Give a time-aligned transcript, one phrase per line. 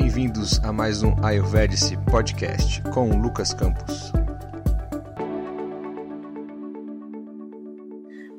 [0.00, 4.12] Bem-vindos a mais um Ayurvedic Podcast com Lucas Campos.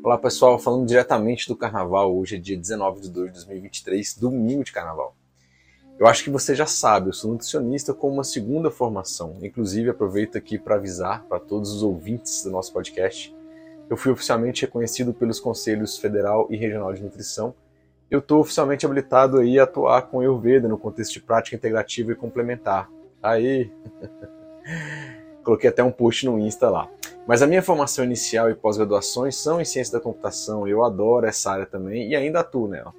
[0.01, 4.63] Olá pessoal, falando diretamente do Carnaval, hoje é dia 19 de 2 de 2023, domingo
[4.63, 5.13] de Carnaval.
[5.99, 9.35] Eu acho que você já sabe, eu sou nutricionista com uma segunda formação.
[9.41, 13.35] Inclusive, aproveito aqui para avisar para todos os ouvintes do nosso podcast.
[13.89, 17.53] Eu fui oficialmente reconhecido pelos Conselhos Federal e Regional de Nutrição.
[18.09, 22.15] Eu estou oficialmente habilitado aí a atuar com Ayurveda no contexto de prática integrativa e
[22.15, 22.89] complementar.
[23.21, 23.71] Aí,
[25.43, 26.89] coloquei até um post no Insta lá.
[27.27, 30.67] Mas a minha formação inicial e pós-graduações são em ciência da computação.
[30.67, 32.95] Eu adoro essa área também e ainda atuo nela.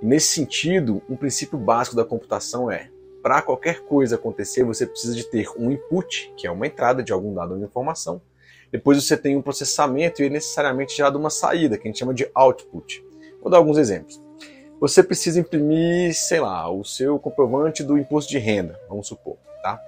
[0.00, 2.88] E nesse sentido, um princípio básico da computação é:
[3.20, 7.12] para qualquer coisa acontecer, você precisa de ter um input, que é uma entrada de
[7.12, 8.22] algum dado de informação.
[8.70, 12.14] Depois você tem um processamento e é necessariamente gerado uma saída, que a gente chama
[12.14, 13.04] de output.
[13.40, 14.23] Vou dar alguns exemplos.
[14.84, 19.80] Você precisa imprimir, sei lá, o seu comprovante do imposto de renda, vamos supor, tá?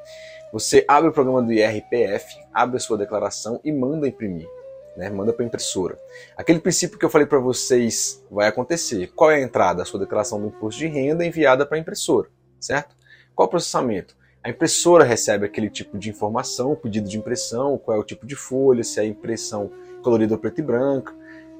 [0.50, 4.48] Você abre o programa do IRPF, abre a sua declaração e manda imprimir
[4.96, 5.10] né?
[5.10, 5.98] Manda para impressora.
[6.34, 9.12] Aquele princípio que eu falei para vocês vai acontecer.
[9.14, 9.82] Qual é a entrada?
[9.82, 12.96] A sua declaração do imposto de renda enviada para a impressora, certo?
[13.34, 14.16] Qual o processamento?
[14.42, 18.34] A impressora recebe aquele tipo de informação, pedido de impressão, qual é o tipo de
[18.34, 19.70] folha, se é impressão
[20.02, 21.12] colorida ou preta e branca,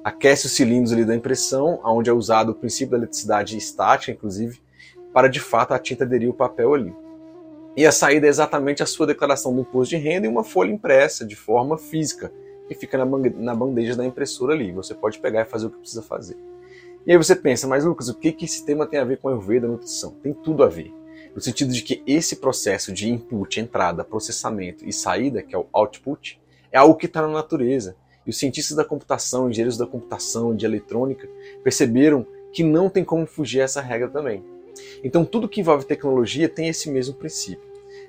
[0.07, 4.61] aquece os cilindros ali da impressão, onde é usado o princípio da eletricidade estática, inclusive,
[5.11, 6.95] para de fato a tinta aderir o papel ali.
[7.75, 10.71] E a saída é exatamente a sua declaração do imposto de renda e uma folha
[10.71, 12.31] impressa de forma física,
[12.69, 14.71] que fica na bandeja da impressora ali.
[14.71, 16.37] Você pode pegar e fazer o que precisa fazer.
[17.05, 19.27] E aí você pensa, mas Lucas, o que, que esse tema tem a ver com
[19.27, 20.11] a Ayurveda nutrição?
[20.23, 20.93] Tem tudo a ver.
[21.35, 25.67] No sentido de que esse processo de input, entrada, processamento e saída, que é o
[25.73, 26.39] output,
[26.71, 27.97] é algo que está na natureza.
[28.27, 31.29] E os cientistas da computação, engenheiros da computação, de eletrônica,
[31.63, 34.43] perceberam que não tem como fugir essa regra também.
[35.01, 37.65] Então tudo que envolve tecnologia tem esse mesmo princípio.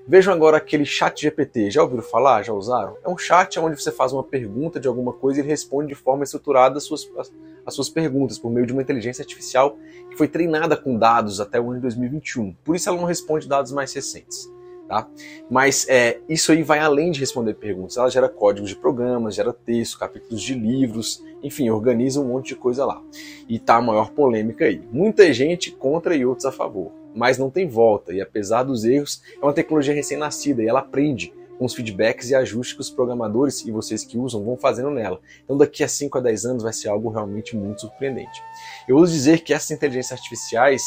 [0.07, 1.71] Vejam agora aquele chat GPT.
[1.71, 2.43] Já ouviram falar?
[2.43, 2.97] Já usaram?
[3.05, 5.95] É um chat onde você faz uma pergunta de alguma coisa e ele responde de
[5.95, 7.09] forma estruturada as suas,
[7.65, 9.77] as suas perguntas por meio de uma inteligência artificial
[10.11, 12.55] que foi treinada com dados até o ano de 2021.
[12.65, 14.51] Por isso ela não responde dados mais recentes.
[14.89, 15.07] Tá?
[15.51, 17.99] Mas é, isso aí vai além de responder perguntas.
[17.99, 22.57] Ela gera códigos de programas, gera texto, capítulos de livros, enfim, organiza um monte de
[22.57, 23.03] coisa lá.
[23.47, 24.81] E tá a maior polêmica aí.
[24.91, 28.13] Muita gente contra e outros a favor mas não tem volta.
[28.13, 32.35] E apesar dos erros, é uma tecnologia recém-nascida e ela aprende com os feedbacks e
[32.35, 35.21] ajustes que os programadores e vocês que usam vão fazendo nela.
[35.45, 38.41] Então daqui a 5 a 10 anos vai ser algo realmente muito surpreendente.
[38.87, 40.83] Eu uso dizer que essas inteligências artificiais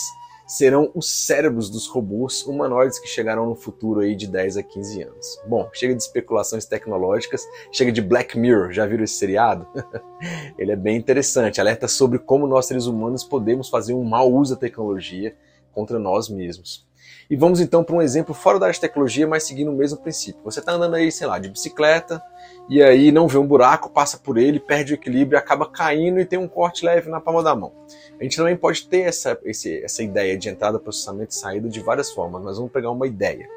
[0.51, 5.03] serão os cérebros dos robôs humanoides que chegarão no futuro aí de 10 a 15
[5.03, 5.39] anos.
[5.47, 9.65] Bom, chega de especulações tecnológicas, chega de Black Mirror, já viram esse seriado?
[10.59, 14.53] Ele é bem interessante, alerta sobre como nós seres humanos podemos fazer um mau uso
[14.53, 15.33] da tecnologia
[15.71, 16.85] contra nós mesmos.
[17.31, 19.97] E vamos então para um exemplo fora da área de tecnologia, mas seguindo o mesmo
[19.97, 20.41] princípio.
[20.43, 22.21] Você está andando aí, sei lá, de bicicleta,
[22.69, 26.25] e aí não vê um buraco, passa por ele, perde o equilíbrio, acaba caindo e
[26.25, 27.71] tem um corte leve na palma da mão.
[28.19, 31.79] A gente também pode ter essa, esse, essa ideia de entrada, processamento e saída de
[31.79, 33.47] várias formas, mas vamos pegar uma ideia.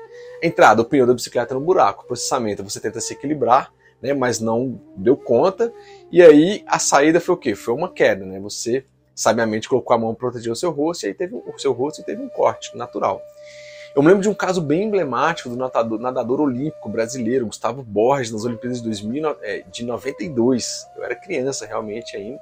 [0.41, 2.07] Entrada, o pneu da bicicleta no buraco.
[2.07, 5.73] Processamento, você tenta se equilibrar, né, mas não deu conta.
[6.13, 7.57] E aí a saída foi o quê?
[7.57, 8.39] Foi uma queda, né?
[8.39, 8.85] Você
[9.17, 12.01] sabiamente colocou a mão para proteger o seu rosto e aí teve o seu rosto
[12.01, 13.21] e teve um corte natural.
[13.95, 18.33] Eu me lembro de um caso bem emblemático do nadador, nadador olímpico brasileiro, Gustavo Borges,
[18.33, 20.89] nas Olimpíadas de, 2000, é, de 92.
[20.97, 22.41] Eu era criança realmente ainda,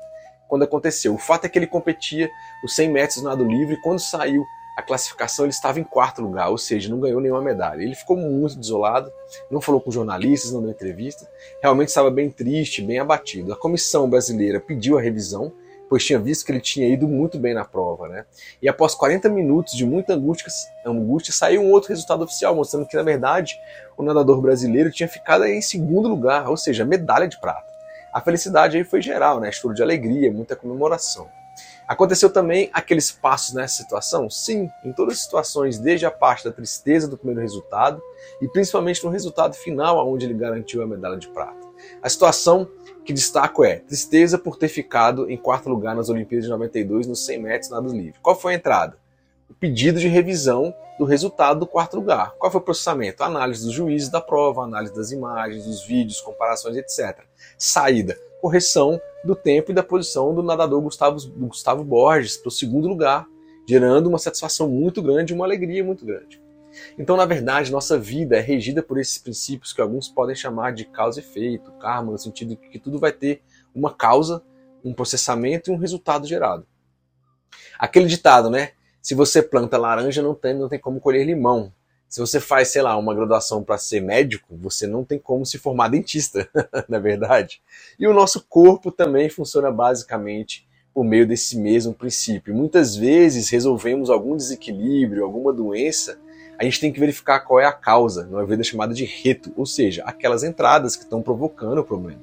[0.49, 1.13] quando aconteceu.
[1.15, 2.31] O fato é que ele competia
[2.65, 4.43] os 100 metros no nado livre e quando saiu
[4.79, 7.83] a classificação ele estava em quarto lugar, ou seja, não ganhou nenhuma medalha.
[7.83, 9.13] Ele ficou muito desolado,
[9.51, 11.29] não falou com jornalistas, não deu entrevista,
[11.61, 13.53] realmente estava bem triste, bem abatido.
[13.53, 15.53] A comissão brasileira pediu a revisão
[15.93, 18.25] pois tinha visto que ele tinha ido muito bem na prova, né?
[18.63, 20.51] E após 40 minutos de muita angústia,
[20.87, 23.61] angústia saiu um outro resultado oficial, mostrando que, na verdade,
[23.95, 27.71] o nadador brasileiro tinha ficado em segundo lugar, ou seja, medalha de prata.
[28.11, 29.53] A felicidade aí foi geral, né?
[29.53, 31.29] Choro de alegria, muita comemoração.
[31.93, 34.31] Aconteceu também aqueles passos nessa situação?
[34.31, 38.03] Sim, em todas as situações, desde a parte da tristeza do primeiro resultado
[38.41, 41.61] e principalmente no resultado final, onde ele garantiu a medalha de prata.
[42.03, 42.67] A situação
[43.05, 47.27] que destaco é tristeza por ter ficado em quarto lugar nas Olimpíadas de 92 nos
[47.27, 48.19] 100 metros nado livre.
[48.23, 48.97] Qual foi a entrada?
[49.51, 52.33] O pedido de revisão do resultado do quarto lugar.
[52.39, 53.23] Qual foi o processamento?
[53.23, 57.21] Análise dos juízes da prova, análise das imagens, dos vídeos, comparações, etc.
[57.59, 62.89] Saída, correção do tempo e da posição do nadador Gustavo, Gustavo Borges para o segundo
[62.89, 63.25] lugar,
[63.69, 66.43] gerando uma satisfação muito grande e uma alegria muito grande.
[66.99, 70.85] Então, na verdade, nossa vida é regida por esses princípios que alguns podem chamar de
[70.87, 73.43] causa e efeito, karma, no sentido que tudo vai ter
[73.73, 74.43] uma causa,
[74.85, 76.67] um processamento e um resultado gerado.
[77.79, 78.73] Aquele ditado, né?
[79.01, 81.73] Se você planta laranja, não tem, não tem como colher limão.
[82.13, 85.57] Se você faz, sei lá, uma graduação para ser médico, você não tem como se
[85.57, 86.47] formar dentista,
[86.87, 87.63] na é verdade.
[87.99, 92.55] E o nosso corpo também funciona basicamente por meio desse mesmo princípio.
[92.55, 96.19] Muitas vezes resolvemos algum desequilíbrio, alguma doença,
[96.59, 99.65] a gente tem que verificar qual é a causa, é vida chamada de reto, ou
[99.65, 102.21] seja, aquelas entradas que estão provocando o problema.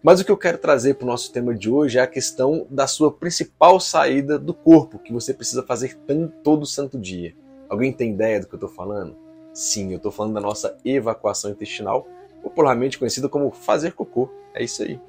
[0.00, 2.64] Mas o que eu quero trazer para o nosso tema de hoje é a questão
[2.70, 5.98] da sua principal saída do corpo, que você precisa fazer
[6.44, 7.34] todo santo dia.
[7.70, 9.16] Alguém tem ideia do que eu estou falando?
[9.54, 12.06] Sim, eu estou falando da nossa evacuação intestinal,
[12.42, 14.28] popularmente conhecida como fazer cocô.
[14.52, 15.00] É isso aí.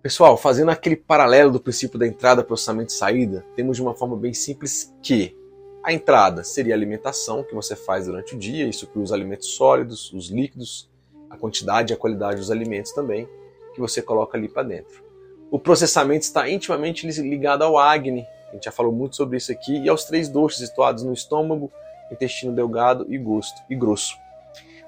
[0.00, 4.16] Pessoal, fazendo aquele paralelo do princípio da entrada, processamento e saída, temos de uma forma
[4.16, 5.36] bem simples que
[5.82, 9.48] a entrada seria a alimentação que você faz durante o dia, isso inclui os alimentos
[9.48, 10.88] sólidos, os líquidos,
[11.28, 13.28] a quantidade e a qualidade dos alimentos também,
[13.74, 15.02] que você coloca ali para dentro.
[15.50, 19.78] O processamento está intimamente ligado ao Agni, a gente já falou muito sobre isso aqui,
[19.78, 21.70] e aos três doces situados no estômago,
[22.10, 24.16] intestino delgado e, gosto, e grosso.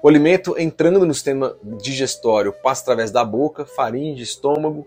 [0.01, 4.85] O alimento entrando no sistema digestório passa através da boca, faringe, estômago,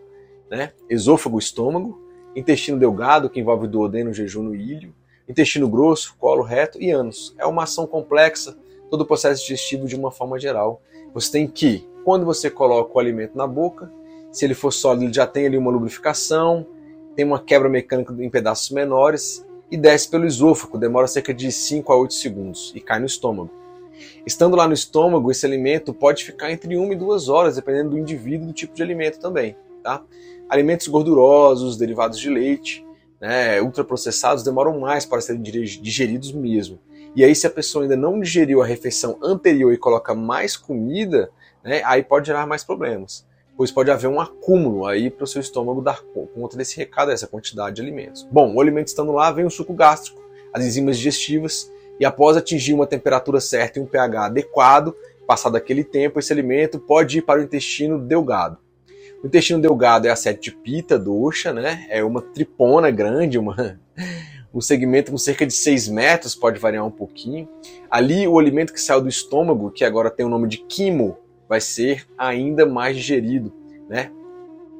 [0.51, 1.99] né, esôfago, estômago,
[2.37, 4.95] intestino delgado, que envolve duodeno, jejum e ilho,
[5.27, 7.35] intestino grosso, colo reto e ânus.
[7.39, 8.57] É uma ação complexa,
[8.91, 10.83] todo o processo digestivo de uma forma geral.
[11.15, 13.91] Você tem que, quando você coloca o alimento na boca,
[14.31, 16.67] se ele for sólido, ele já tem ali uma lubrificação,
[17.17, 21.93] tem uma quebra mecânica em pedaços menores e desce pelo esôfago, demora cerca de 5
[21.93, 23.51] a 8 segundos e cai no estômago.
[24.27, 27.99] Estando lá no estômago, esse alimento pode ficar entre 1 e 2 horas, dependendo do
[27.99, 29.57] indivíduo e do tipo de alimento também.
[29.83, 30.03] Tá?
[30.49, 32.87] Alimentos gordurosos, derivados de leite,
[33.21, 36.79] né, ultraprocessados demoram mais para serem digeridos mesmo.
[37.15, 41.31] E aí, se a pessoa ainda não digeriu a refeição anterior e coloca mais comida,
[41.65, 43.27] né, aí pode gerar mais problemas.
[43.57, 46.03] Pois pode haver um acúmulo aí para o seu estômago dar
[46.35, 48.23] conta desse recado, dessa quantidade de alimentos.
[48.31, 50.23] Bom, o alimento estando lá, vem o suco gástrico,
[50.53, 54.95] as enzimas digestivas, e após atingir uma temperatura certa e um pH adequado,
[55.27, 58.59] passado aquele tempo, esse alimento pode ir para o intestino delgado.
[59.23, 61.87] O intestino delgado é a sete pita, doxa, né?
[61.89, 63.81] É uma tripona grande, uma,
[64.57, 67.49] um segmento com cerca de 6 metros, pode variar um pouquinho.
[67.91, 71.61] Ali, o alimento que saiu do estômago, que agora tem o nome de quimo, vai
[71.61, 73.53] ser ainda mais digerido,
[73.89, 74.11] né?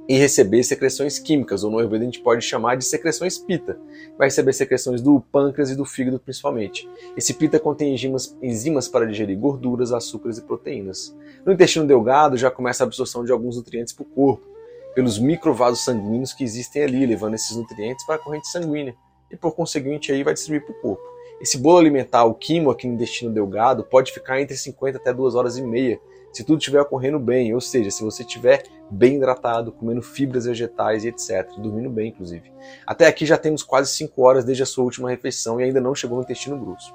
[0.09, 3.79] e receber secreções químicas, ou no Ayurveda a gente pode chamar de secreções pita.
[4.17, 6.89] Vai receber secreções do pâncreas e do fígado principalmente.
[7.17, 11.17] Esse pita contém enzimas, enzimas para digerir gorduras, açúcares e proteínas.
[11.45, 14.47] No intestino delgado já começa a absorção de alguns nutrientes para o corpo,
[14.95, 18.95] pelos microvasos sanguíneos que existem ali, levando esses nutrientes para a corrente sanguínea,
[19.31, 21.03] e por conseguinte aí vai distribuir para o corpo.
[21.41, 25.35] Esse bolo alimentar, o quimo aqui no intestino delgado, pode ficar entre 50 até 2
[25.35, 26.01] horas e meia,
[26.37, 31.03] se tudo estiver ocorrendo bem, ou seja, se você estiver bem hidratado, comendo fibras vegetais
[31.03, 32.53] e etc, dormindo bem inclusive.
[32.87, 35.95] Até aqui já temos quase 5 horas desde a sua última refeição e ainda não
[35.95, 36.95] chegou no intestino grosso.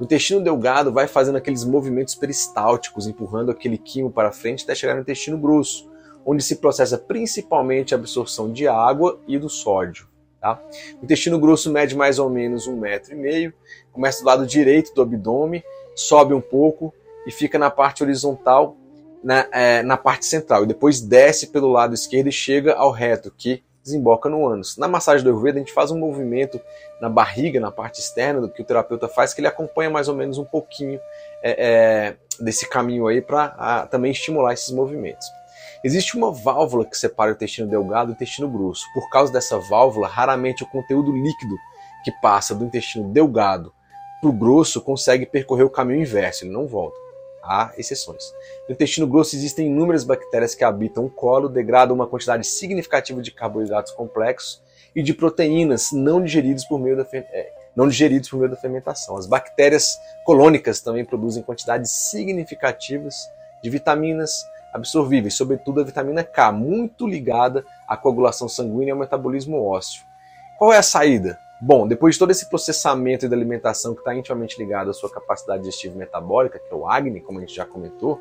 [0.00, 4.96] O intestino delgado vai fazendo aqueles movimentos peristálticos, empurrando aquele quimo para frente até chegar
[4.96, 5.88] no intestino grosso,
[6.26, 10.08] onde se processa principalmente a absorção de água e do sódio.
[10.40, 10.60] Tá?
[11.00, 13.54] O intestino grosso mede mais ou menos um metro e meio,
[13.92, 15.62] começa do lado direito do abdômen,
[15.94, 16.92] sobe um pouco,
[17.26, 18.76] e fica na parte horizontal,
[19.22, 20.64] na, é, na parte central.
[20.64, 24.76] E depois desce pelo lado esquerdo e chega ao reto, que desemboca no ânus.
[24.76, 26.60] Na massagem do Ayurveda, a gente faz um movimento
[27.00, 30.14] na barriga, na parte externa, do que o terapeuta faz, que ele acompanha mais ou
[30.14, 31.00] menos um pouquinho
[31.42, 35.26] é, é, desse caminho aí para também estimular esses movimentos.
[35.84, 38.84] Existe uma válvula que separa o intestino delgado do intestino grosso.
[38.94, 41.56] Por causa dessa válvula, raramente o conteúdo líquido
[42.04, 43.72] que passa do intestino delgado
[44.20, 46.96] para o grosso consegue percorrer o caminho inverso, ele não volta.
[47.42, 48.22] Há exceções.
[48.68, 53.32] No intestino grosso existem inúmeras bactérias que habitam o colo, degradam uma quantidade significativa de
[53.32, 54.62] carboidratos complexos
[54.94, 59.16] e de proteínas não digeridos por meio da, é, não digeridos por meio da fermentação.
[59.16, 63.14] As bactérias colônicas também produzem quantidades significativas
[63.62, 69.62] de vitaminas absorvíveis, sobretudo a vitamina K, muito ligada à coagulação sanguínea e ao metabolismo
[69.62, 70.04] ósseo.
[70.58, 71.38] Qual é a saída?
[71.64, 75.62] Bom, depois de todo esse processamento da alimentação que está intimamente ligado à sua capacidade
[75.62, 78.20] digestiva metabólica, que é o Agni, como a gente já comentou,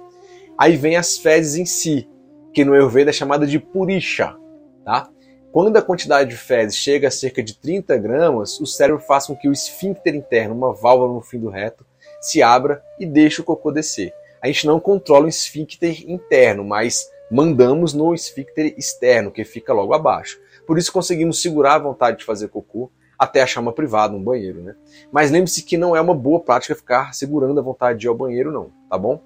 [0.56, 2.08] aí vem as fezes em si,
[2.54, 4.38] que no Ayurveda é chamada de Purisha.
[4.86, 5.10] Tá?
[5.52, 9.36] Quando a quantidade de fezes chega a cerca de 30 gramas, o cérebro faz com
[9.36, 11.84] que o esfíncter interno, uma válvula no fim do reto,
[12.22, 14.14] se abra e deixe o cocô descer.
[14.40, 19.96] A gente não controla o esfíncter interno, mas mandamos no esfíncter externo, que fica logo
[19.96, 20.40] abaixo.
[20.68, 24.64] Por isso conseguimos segurar a vontade de fazer cocô, até achar uma privada, um banheiro,
[24.64, 24.74] né?
[25.12, 28.16] Mas lembre-se que não é uma boa prática ficar segurando a vontade de ir ao
[28.16, 29.22] banheiro, não, tá bom?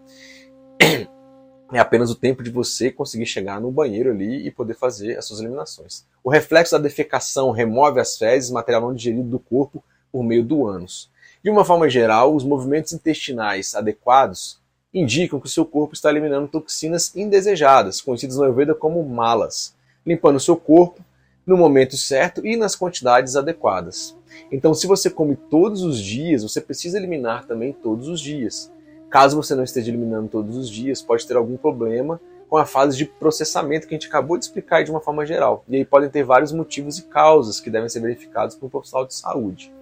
[1.72, 5.24] é apenas o tempo de você conseguir chegar no banheiro ali e poder fazer as
[5.24, 6.06] suas eliminações.
[6.22, 10.68] O reflexo da defecação remove as fezes, material não digerido do corpo, por meio do
[10.68, 11.10] ânus.
[11.42, 14.60] De uma forma geral, os movimentos intestinais adequados
[14.94, 19.74] indicam que o seu corpo está eliminando toxinas indesejadas, conhecidas no Ayurveda como malas,
[20.06, 21.02] limpando o seu corpo
[21.46, 24.18] no momento certo e nas quantidades adequadas.
[24.52, 28.72] Então, se você come todos os dias, você precisa eliminar também todos os dias.
[29.10, 32.98] Caso você não esteja eliminando todos os dias, pode ter algum problema com a fase
[32.98, 35.64] de processamento que a gente acabou de explicar de uma forma geral.
[35.68, 39.08] E aí podem ter vários motivos e causas que devem ser verificados por um profissional
[39.08, 39.74] de saúde.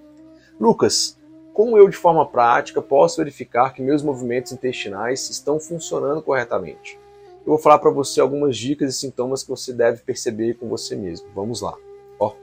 [0.59, 1.17] Lucas,
[1.53, 6.99] como eu de forma prática posso verificar que meus movimentos intestinais estão funcionando corretamente?
[7.45, 10.95] Eu vou falar para você algumas dicas e sintomas que você deve perceber com você
[10.95, 11.27] mesmo.
[11.35, 11.77] Vamos lá.
[12.17, 12.33] Ó,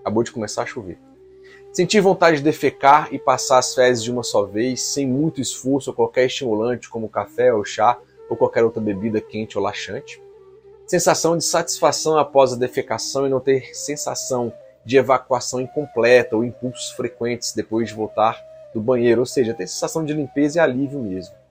[0.00, 0.98] acabou de começar a chover.
[1.72, 5.88] Sentir vontade de defecar e passar as fezes de uma só vez, sem muito esforço
[5.88, 10.22] ou qualquer estimulante, como café ou chá, ou qualquer outra bebida quente ou laxante.
[10.86, 14.52] Sensação de satisfação após a defecação e não ter sensação
[14.84, 18.38] de evacuação incompleta ou impulsos frequentes depois de voltar
[18.74, 21.41] do banheiro, ou seja, ter sensação de limpeza e alívio mesmo.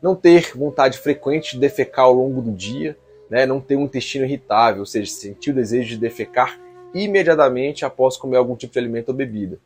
[0.00, 2.96] Não ter vontade frequente de defecar ao longo do dia,
[3.28, 3.46] né?
[3.46, 6.58] não ter um intestino irritável, ou seja, sentir o desejo de defecar
[6.94, 9.58] imediatamente após comer algum tipo de alimento ou bebida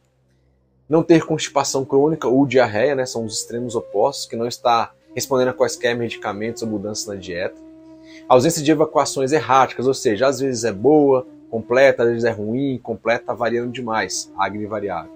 [0.92, 5.48] não ter constipação crônica ou diarreia, né, são os extremos opostos, que não está respondendo
[5.48, 7.58] a quaisquer medicamentos ou mudanças na dieta.
[8.28, 12.78] Ausência de evacuações erráticas, ou seja, às vezes é boa, completa, às vezes é ruim,
[12.82, 15.10] completa, variando demais, agri variável.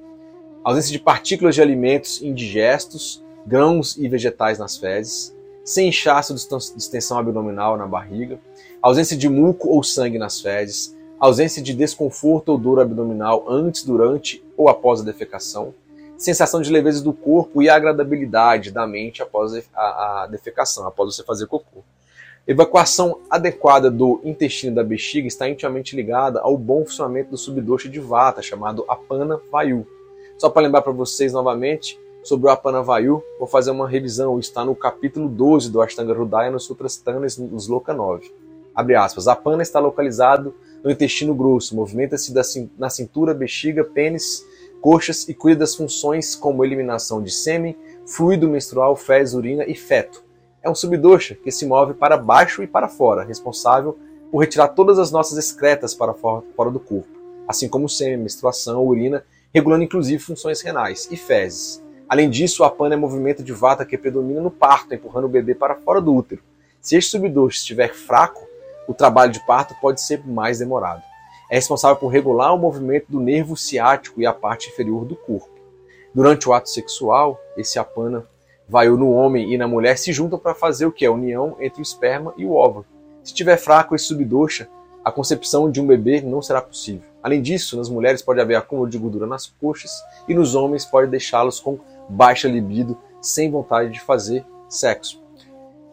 [0.64, 5.34] Ausência de partículas de alimentos indigestos, grãos e vegetais nas fezes,
[5.64, 6.40] sem inchaço de
[6.76, 8.38] extensão abdominal na barriga,
[8.82, 14.44] ausência de muco ou sangue nas fezes, ausência de desconforto ou dor abdominal antes, durante
[14.56, 15.74] ou após a defecação,
[16.18, 21.46] sensação de leveza do corpo e agradabilidade da mente após a, defecação, após você fazer
[21.46, 21.82] cocô.
[22.46, 27.98] Evacuação adequada do intestino da bexiga está intimamente ligada ao bom funcionamento do subdoxa de
[27.98, 29.86] vata, chamado Apana Vayu.
[30.38, 34.64] Só para lembrar para vocês novamente sobre o Apana Vayu, vou fazer uma revisão, está
[34.64, 38.35] no capítulo 12 do Ashtanga Hridaya no Sutras Tanas, no Sloka 9.
[38.75, 40.52] Abre aspas, Apana está localizado
[40.83, 42.35] no intestino grosso, movimenta-se
[42.76, 44.45] na cintura, bexiga, pênis,
[44.80, 50.25] coxas e cuida das funções como eliminação de sêmen, fluido menstrual, fezes, urina e feto.
[50.64, 53.97] É um subdoxa que se move para baixo e para fora, responsável
[54.33, 57.06] por retirar todas as nossas excretas para fora do corpo,
[57.47, 61.86] assim como sêmen, menstruação, urina, regulando inclusive funções renais e fezes.
[62.08, 65.54] Além disso, a pana é movimento de vata que predomina no parto, empurrando o bebê
[65.54, 66.42] para fora do útero.
[66.80, 68.46] Se este subdoxa estiver fraco,
[68.86, 71.02] o trabalho de parto pode ser mais demorado.
[71.50, 75.50] É responsável por regular o movimento do nervo ciático e a parte inferior do corpo.
[76.14, 78.25] Durante o ato sexual, esse apana
[78.68, 81.04] vai no homem e na mulher se juntam para fazer o que?
[81.06, 82.86] A união entre o esperma e o óvulo.
[83.22, 84.68] Se estiver fraco esse subdoxa,
[85.04, 87.08] a concepção de um bebê não será possível.
[87.22, 89.90] Além disso, nas mulheres pode haver acúmulo de gordura nas coxas
[90.28, 95.22] e nos homens pode deixá-los com baixa libido, sem vontade de fazer sexo.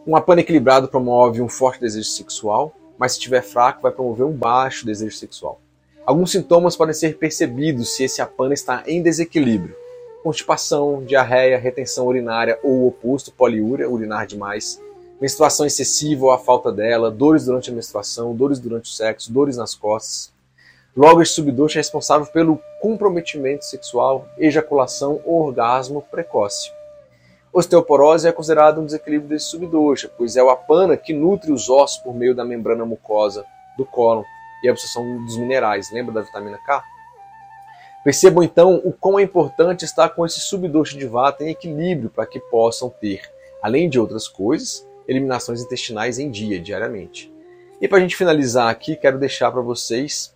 [0.06, 4.34] Um apana equilibrado promove um forte desejo sexual, mas se estiver fraco, vai promover um
[4.34, 5.62] baixo desejo sexual.
[6.06, 9.76] Alguns sintomas podem ser percebidos se esse apana está em desequilíbrio.
[10.22, 14.82] Constipação, diarreia, retenção urinária ou o oposto, poliúria, urinar demais,
[15.22, 19.56] menstruação excessiva ou a falta dela, dores durante a menstruação, dores durante o sexo, dores
[19.56, 20.33] nas costas.
[20.96, 26.72] Logo, esse subdoxa é responsável pelo comprometimento sexual, ejaculação ou orgasmo precoce.
[27.52, 31.98] Osteoporose é considerado um desequilíbrio desse subdoxa, pois é o apana que nutre os ossos
[31.98, 33.46] por meio da membrana mucosa
[33.78, 34.24] do cólon
[34.64, 35.92] e a absorção dos minerais.
[35.92, 36.84] Lembra da vitamina K?
[38.04, 42.26] Percebam então o quão é importante estar com esse subdoxa de vata em equilíbrio para
[42.26, 43.22] que possam ter,
[43.62, 47.34] além de outras coisas, eliminações intestinais em dia, diariamente.
[47.80, 50.33] E para a gente finalizar aqui, quero deixar para vocês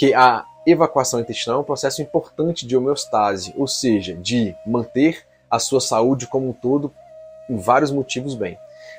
[0.00, 5.58] que a evacuação intestinal é um processo importante de homeostase, ou seja, de manter a
[5.58, 6.90] sua saúde como um todo
[7.50, 8.56] em vários motivos bem.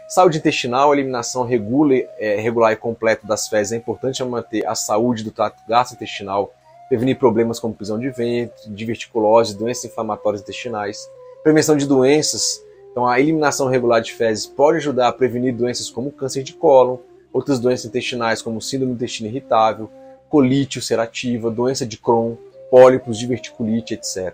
[0.08, 5.24] Saúde intestinal, eliminação regula, é, regular e completa das fezes é importante manter a saúde
[5.24, 6.54] do trato gastrointestinal,
[6.88, 11.10] prevenir problemas como prisão de ventre, diverticulose, doenças inflamatórias intestinais,
[11.42, 12.62] prevenção de doenças.
[12.92, 16.98] Então, a eliminação regular de fezes pode ajudar a prevenir doenças como câncer de cólon,
[17.34, 19.90] outras doenças intestinais como síndrome do intestino irritável,
[20.32, 22.38] colite ulcerativa, doença de Crohn,
[22.72, 24.34] pólipos, diverticulite, etc.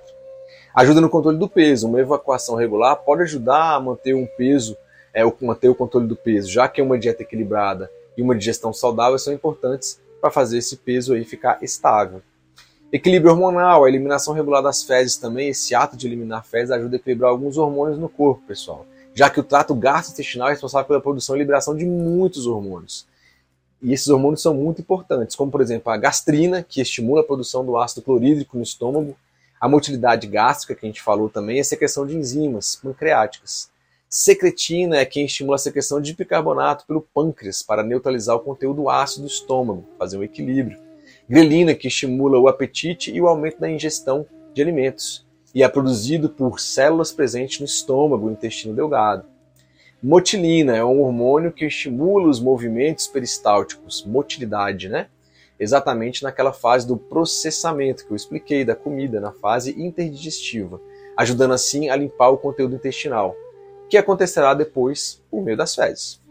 [0.76, 1.88] Ajuda no controle do peso.
[1.88, 4.78] Uma evacuação regular pode ajudar a manter um peso,
[5.12, 9.18] é, manter o controle do peso, já que uma dieta equilibrada e uma digestão saudável
[9.18, 12.22] são importantes para fazer esse peso aí ficar estável.
[12.94, 17.00] Equilíbrio hormonal, a eliminação regular das fezes também, esse ato de eliminar fezes ajuda a
[17.00, 18.86] equilibrar alguns hormônios no corpo, pessoal.
[19.16, 23.08] já que o trato gastrointestinal é responsável pela produção e liberação de muitos hormônios.
[23.82, 27.66] E esses hormônios são muito importantes, como por exemplo a gastrina, que estimula a produção
[27.66, 29.16] do ácido clorídrico no estômago,
[29.60, 33.70] a motilidade gástrica, que a gente falou também, e a secreção de enzimas pancreáticas.
[34.10, 39.24] Secretina é quem estimula a secreção de bicarbonato pelo pâncreas para neutralizar o conteúdo ácido
[39.24, 40.80] do estômago, fazer um equilíbrio.
[41.30, 46.30] Grelina, que estimula o apetite e o aumento da ingestão de alimentos, e é produzido
[46.30, 49.26] por células presentes no estômago e intestino delgado.
[50.08, 55.08] Motilina é um hormônio que estimula os movimentos peristálticos, motilidade, né?
[55.60, 60.80] Exatamente naquela fase do processamento que eu expliquei da comida, na fase interdigestiva,
[61.18, 63.36] ajudando assim a limpar o conteúdo intestinal,
[63.90, 66.22] que acontecerá depois por meio das fezes.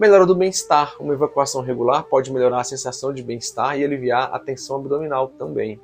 [0.00, 0.96] Melhora do bem-estar.
[0.98, 5.78] Uma evacuação regular pode melhorar a sensação de bem-estar e aliviar a tensão abdominal também.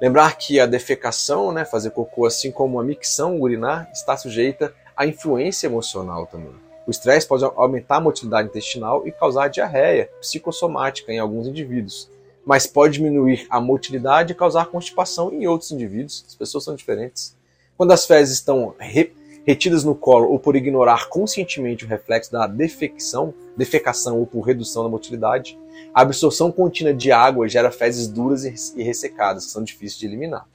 [0.00, 5.06] Lembrar que a defecação, né, fazer cocô, assim como a micção urinar, está sujeita à
[5.06, 6.71] influência emocional também.
[6.86, 12.10] O estresse pode aumentar a motilidade intestinal e causar diarreia psicossomática em alguns indivíduos,
[12.44, 16.24] mas pode diminuir a motilidade e causar constipação em outros indivíduos.
[16.26, 17.36] As pessoas são diferentes.
[17.76, 19.12] Quando as fezes estão re
[19.44, 24.84] retidas no colo ou por ignorar conscientemente o reflexo da defecção, defecação ou por redução
[24.84, 25.58] da motilidade,
[25.92, 30.46] a absorção contínua de água gera fezes duras e ressecadas, que são difíceis de eliminar.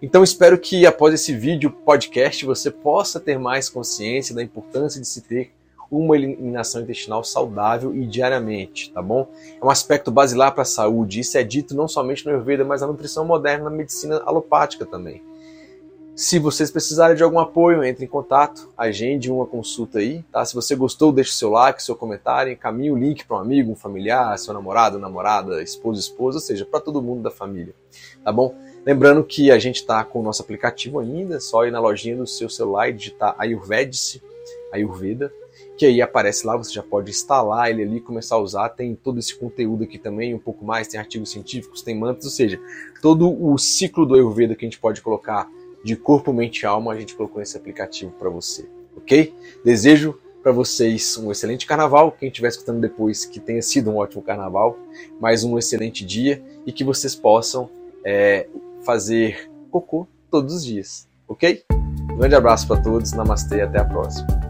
[0.00, 5.06] Então espero que após esse vídeo podcast você possa ter mais consciência da importância de
[5.06, 5.52] se ter
[5.90, 9.28] uma eliminação intestinal saudável e diariamente, tá bom?
[9.60, 11.20] É um aspecto basilar para a saúde.
[11.20, 15.22] Isso é dito não somente no Ayurveda, mas na nutrição moderna, na medicina alopática também.
[16.14, 20.44] Se vocês precisarem de algum apoio, entre em contato, agende uma consulta aí, tá?
[20.44, 23.76] Se você gostou, deixe seu like, seu comentário, encaminhe o link para um amigo, um
[23.76, 27.72] familiar, seu namorado, namorada, esposo, esposa, ou seja, para todo mundo da família,
[28.24, 28.52] tá bom?
[28.84, 32.16] Lembrando que a gente está com o nosso aplicativo ainda, é só ir na lojinha
[32.16, 34.22] do seu celular e digitar Ayurvedice,
[34.72, 35.32] Ayurveda,
[35.76, 39.18] que aí aparece lá, você já pode instalar ele ali, começar a usar, tem todo
[39.18, 42.60] esse conteúdo aqui também, um pouco mais, tem artigos científicos, tem mantras, ou seja,
[43.00, 45.48] todo o ciclo do Ayurveda que a gente pode colocar
[45.84, 49.32] de corpo, mente e alma, a gente colocou nesse aplicativo para você, ok?
[49.64, 54.22] Desejo para vocês um excelente carnaval, quem estiver escutando depois que tenha sido um ótimo
[54.22, 54.78] carnaval,
[55.20, 57.70] mais um excelente dia e que vocês possam
[58.04, 58.48] é,
[58.84, 61.62] fazer cocô todos os dias, ok?
[62.12, 64.47] Um grande abraço para todos, namastê e até a próxima.